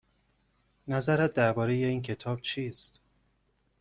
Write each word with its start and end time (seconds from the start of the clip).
نظرت 0.87 1.33
درباره 1.33 1.73
این 1.73 2.01
کتاب 2.01 2.41
چیست؟ 2.41 3.01